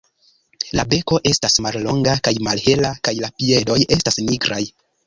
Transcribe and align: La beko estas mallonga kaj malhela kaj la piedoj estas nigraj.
La 0.79 0.85
beko 0.93 1.19
estas 1.33 1.59
mallonga 1.67 2.17
kaj 2.29 2.35
malhela 2.49 2.95
kaj 3.09 3.17
la 3.23 3.35
piedoj 3.41 3.81
estas 3.99 4.25
nigraj. 4.31 4.65